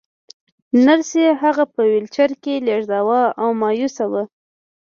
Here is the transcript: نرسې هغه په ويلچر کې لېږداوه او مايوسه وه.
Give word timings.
نرسې 0.85 1.25
هغه 1.43 1.63
په 1.73 1.81
ويلچر 1.89 2.31
کې 2.43 2.63
لېږداوه 2.65 3.21
او 3.41 3.49
مايوسه 3.61 4.05
وه. 4.11 4.23